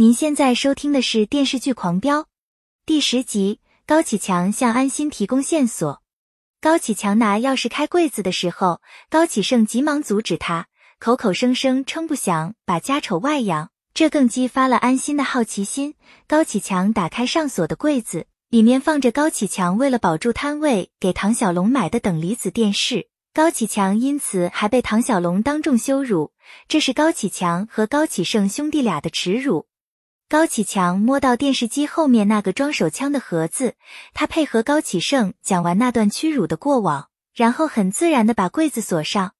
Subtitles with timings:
[0.00, 2.20] 您现在收听的是电视剧《狂飙》
[2.86, 3.58] 第十集。
[3.84, 6.00] 高启强向安心提供线索。
[6.60, 8.80] 高启强拿钥匙开柜子的时候，
[9.10, 10.68] 高启盛急忙阻止他，
[11.00, 15.96] 口口声声称不想把家丑外扬，这更激发了安心的好奇心。
[16.28, 23.08] 高启强打开上锁的柜子，里面放着高启强为了保住摊位给唐小龙买的等离子电视。
[23.34, 26.30] 高启强因此还被唐小龙当众羞辱，
[26.68, 29.66] 这是高启强和高启盛兄弟俩的耻辱。
[30.30, 33.76] 高启强摸到电视机后面那个装手枪的盒子，
[34.12, 39.32] 他配合高启盛讲完那段屈辱的过往，然后很自然的把柜子锁上。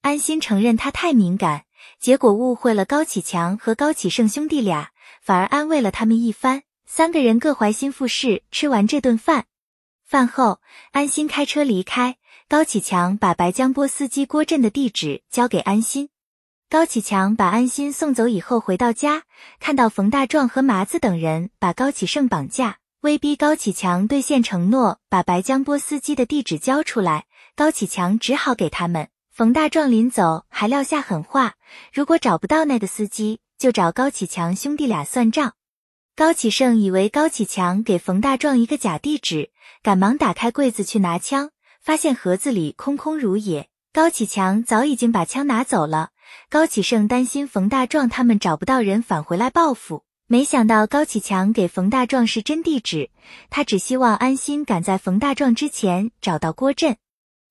[0.00, 1.66] 安心承认他太敏感，
[2.00, 4.90] 结果误会了高启强和高启盛兄弟俩，
[5.22, 6.64] 反而安慰了他们一番。
[6.84, 9.44] 三个人各怀心腹事，吃完这顿饭，
[10.04, 10.60] 饭后
[10.90, 12.16] 安心开车离开，
[12.48, 16.08] 高启强把白江波司机郭振的地址交给安心。
[16.70, 19.22] 高启强把安心送走以后，回到家，
[19.60, 27.26] 看到冯大壮和麻子等人把高启盛绑架，威逼高启强兑现承诺，把白江波司机的地址交出来。
[27.54, 29.08] 高启强只好给他们。
[29.30, 31.54] 冯大壮临走还撂下狠话，
[31.92, 35.54] 如果找不到那个司机，就找高启强兄弟俩算账。
[36.16, 39.50] 高启盛以为高启强给冯大壮一个假地址，
[39.82, 41.50] 赶忙打开柜子去拿枪，
[41.80, 43.68] 发现盒子里空空如也。
[43.94, 46.10] 高启强早已经把枪拿走了。
[46.50, 53.10] 高启盛担心冯大壮他们找不到人返回来报复，没想到高启强给冯大壮是真地址，
[53.50, 56.96] 他只希望安心赶在冯大壮之前找到郭振。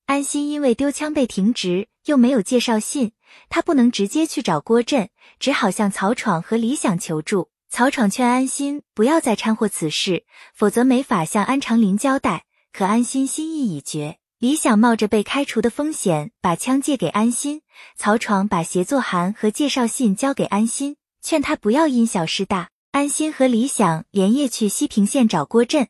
[0.05, 3.13] 安心因为丢枪被停职，又没有介绍信，
[3.47, 5.07] 他不能直接去找郭振，
[5.39, 7.47] 只好向曹闯和李想求助。
[7.69, 12.43] 曹闯劝安心不要再掺和此事，否则没法向安长林交代。
[12.73, 14.17] 可安心心意已决。
[14.43, 17.61] 李想冒着被开除的风险，把枪借给安心。
[17.95, 22.67] 曹闯把协作函和介绍信交给安心，劝他不要因小失大。
[22.91, 25.87] 安心和李想连夜去西平县找郭振。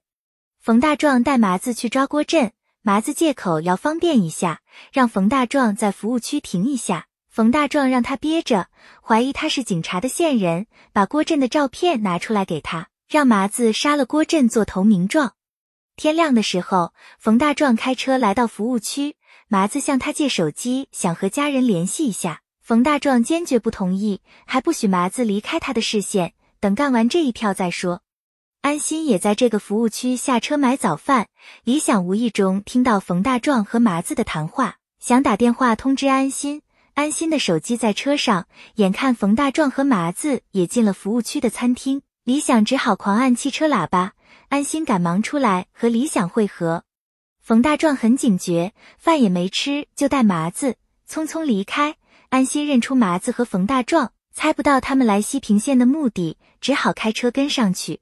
[0.61, 2.51] 冯大壮带麻子去抓郭振，
[2.83, 4.61] 麻子借口要方便一下，
[4.91, 7.07] 让冯大壮在服务区停一下。
[7.31, 8.67] 冯大壮让他憋着，
[9.01, 15.33] 怀疑他是警察的线人，把郭振的照片拿出来给他，让麻子杀了郭振做投名状。
[15.95, 19.15] 天亮的时候，冯大壮开车来到服务区，
[19.47, 22.41] 麻子向他借手机，想和家人联系一下。
[22.61, 28.01] 冯大壮坚决不同意，还不许麻子离开他的视线，等干完这一票再说。
[28.61, 31.27] 安心也在这个服务区下车买早饭。
[31.63, 36.63] 李想无意中听到冯大壮和麻子的谈话，想打电话通知安心。
[36.95, 44.13] 安心的手机在车上，眼看冯大壮和麻子也进了服务区的餐厅，李想只好狂按汽车喇叭。
[44.49, 46.83] 安心赶忙出来和李想会合，
[47.41, 50.75] 冯大壮很警觉，饭也没吃就带麻子
[51.09, 51.95] 匆匆离开。
[52.29, 57.99] 安心认出麻子和冯大壮，猜不到他们来西平县的目的，只好开车跟上去。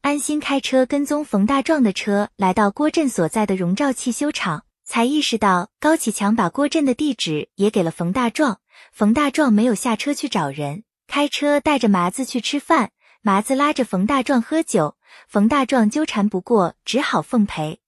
[0.00, 8.60] 安心开车跟踪冯大壮的车，来到郭振所在的荣照汽修厂，才意识到高启强把郭振的地址也给了冯大壮。
[8.92, 12.92] 冯大壮没有下车去找人，开车带着麻子去吃饭。
[13.26, 14.94] 麻子拉着冯大壮喝酒。
[15.26, 17.80] 冯大壮纠缠不过，只好奉陪。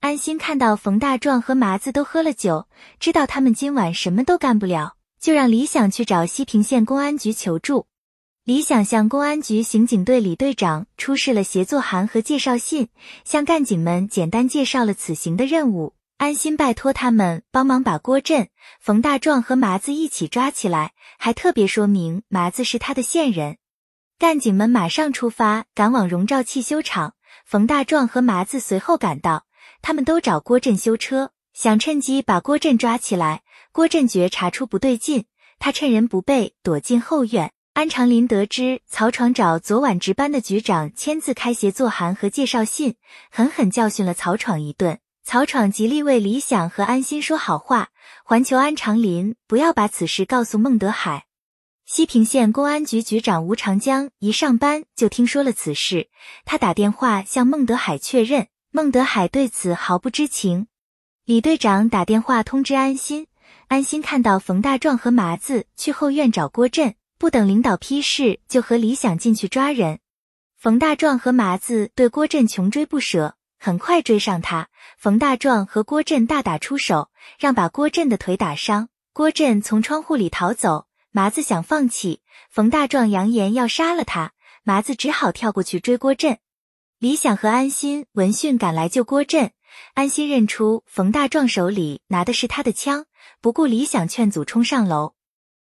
[0.00, 2.66] 安心看到冯大壮和麻子都喝了酒，
[2.98, 7.86] 知道他们今晚什么都干不了，就让李想去找西平县公安局求助。
[8.44, 12.88] 李想向公安局刑警队李队长出示了协作函和介绍信，
[13.26, 15.92] 向干警们简单介绍了此行的任务。
[16.16, 18.48] 安心拜托他们帮忙把郭振、
[18.80, 23.58] 冯大壮和麻子一起抓起来，还特别说明麻子是他的线人。
[24.20, 27.14] 干警们马上出发，赶往荣兆汽修厂。
[27.46, 29.46] 冯大壮和麻子随后赶到，
[29.80, 33.42] 他们都找郭振修车，想趁机把郭振抓起来。
[33.70, 35.26] 郭振觉查出不对劲，
[35.60, 37.52] 他趁人不备躲进后院。
[37.74, 42.96] 安长林得知曹闯找昨晚值班的局长签字开协作函和介绍信，
[43.30, 44.98] 狠狠教训了曹闯一顿。
[45.22, 47.90] 曹闯极力为李想和安心说好话，
[48.24, 51.26] 还求安长林不要把此事告诉孟德海。
[51.90, 56.10] 西平县公安局局长吴长江一上班就听说了此事，
[56.44, 60.66] 他打电话向孟德海确认，孟德海对此毫不知情。
[61.24, 63.26] 李队长打电话通知安心，
[63.68, 70.00] 安心看到冯大壮和麻子去后院找郭振，不等领导批示，就和李想进去抓人。
[70.58, 74.68] 冯大壮和麻子对郭振穷追不舍，很快追上他。
[74.98, 77.08] 冯大壮和郭振大打出手，
[77.38, 80.87] 让把郭振的腿打伤，郭振从窗户里逃走。
[81.10, 82.20] 麻子想放弃，
[82.50, 84.32] 冯大壮扬言要杀了他，
[84.62, 86.38] 麻子只好跳过去追郭振。
[86.98, 89.52] 李想和安心闻讯赶来救郭振，
[89.94, 93.06] 安心认出冯大壮手里拿的是他的枪，
[93.40, 95.14] 不顾李想劝阻冲上楼。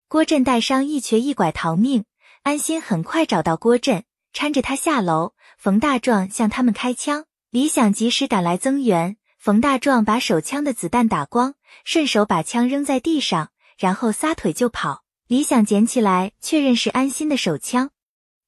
[0.07, 2.05] 郭振带伤一瘸一拐逃命，
[2.43, 4.03] 安心很快找到郭振，
[4.33, 5.33] 搀着他下楼。
[5.57, 9.17] 冯大壮向他们开枪，李想及时赶来增援。
[9.39, 15.02] 冯大壮把手枪的子弹打光，顺手把枪扔在地上，然后撒腿就跑。
[15.33, 17.89] 李想捡起来，确认是安心的手枪。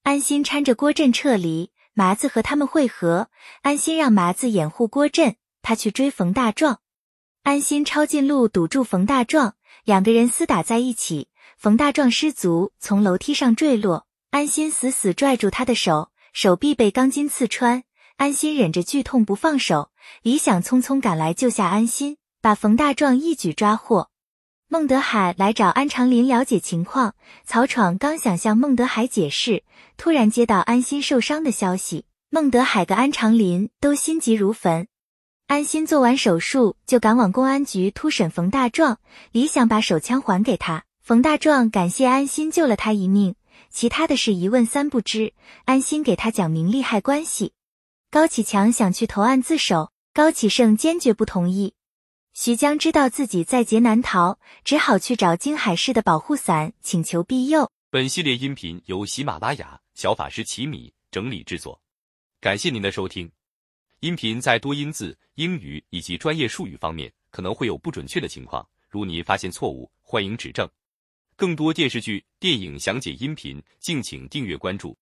[0.04, 3.28] 安心搀着郭振撤离，麻子和他们会合。
[3.64, 6.82] 安心让麻子掩护郭振，他去追冯大壮。
[7.42, 11.30] 安心抄近路堵住冯大壮，两个人厮打在一起。
[11.58, 17.84] 冯大壮失足从楼梯上坠落，安心死死拽住他的手，手臂被钢筋刺穿。
[18.18, 19.90] 安心忍着剧痛不放手，
[20.22, 24.12] 李想匆匆赶来救下安心，把冯大壮一举抓获。
[24.68, 27.14] 孟德海来找安长林了解情况，
[27.46, 29.64] 曹闯刚想向孟德海解释，
[29.96, 34.88] 突然接到安心受伤的消息，孟德海和安长林都心急如焚。
[35.46, 38.98] 安心做完手术就赶往公安局突审冯大壮，
[39.32, 40.84] 李想把手枪还给他。
[41.04, 43.36] 冯大壮感谢安心救了他一命，
[43.70, 45.34] 其他的事一问三不知。
[45.66, 47.54] 安心给他讲明利害关系。
[48.10, 51.76] 高启强想去投案自首，高启盛坚决不同意。
[52.38, 57.72] 徐江知道自己在劫难逃，只好去找京海市的保护伞请求庇佑。
[57.90, 61.82] 本系列音频由喜马拉雅小法师奇米整理制作，
[62.42, 63.32] 感谢您的收听。
[64.02, 70.70] 音频在多音字、英语以及专业术语方面可能会有不准确的情况，如您发现错误，欢迎指正。
[71.38, 74.98] 更多电视剧、电影详解音频，敬请订阅关注。